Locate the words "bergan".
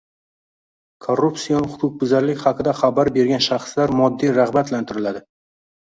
3.19-3.47